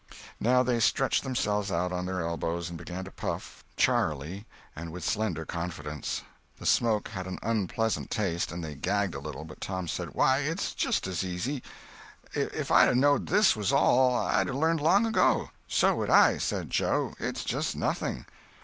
[0.39, 5.03] Now they stretched themselves out on their elbows and began to puff, charily, and with
[5.03, 6.23] slender confidence.
[6.57, 10.39] The smoke had an unpleasant taste, and they gagged a little, but Tom said: "Why,
[10.39, 11.61] it's just as easy!
[12.33, 16.39] If I'd a knowed this was all, I'd a learnt long ago." "So would I,"
[16.39, 17.13] said Joe.
[17.19, 18.25] "It's just nothing."